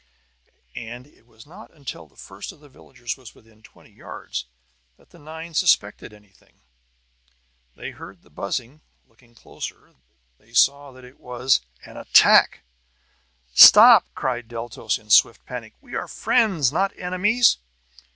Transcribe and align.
And 0.75 1.05
it 1.05 1.27
was 1.27 1.45
not 1.45 1.69
until 1.69 2.07
the 2.07 2.15
first 2.15 2.51
of 2.51 2.59
the 2.59 2.69
villagers 2.69 3.17
was 3.17 3.35
within 3.35 3.61
twenty 3.61 3.91
yards 3.91 4.47
that 4.97 5.11
the 5.11 5.19
nine 5.19 5.53
suspected 5.53 6.11
anything. 6.11 6.59
Then 7.75 7.83
they 7.83 7.91
heard 7.91 8.23
the 8.23 8.31
buzzing. 8.31 8.81
Looking 9.07 9.35
closer, 9.35 9.93
they 10.39 10.53
saw 10.53 10.91
that 10.93 11.05
it 11.05 11.19
was 11.19 11.61
an 11.85 11.97
attack! 11.97 12.63
"Stop!" 13.53 14.07
cried 14.15 14.47
Deltos, 14.47 14.97
in 14.97 15.11
swift 15.11 15.45
panic. 15.45 15.75
"We 15.81 15.93
are 15.93 16.07
friends, 16.07 16.71
not 16.73 16.97
enemies!" 16.97 17.57